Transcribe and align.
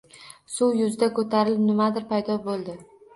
Suv 0.53 0.77
yuziga 0.79 1.09
ko`tarilib, 1.19 1.59
nimadir 1.65 2.07
paydo 2.15 2.39
bo`ldi 2.49 2.75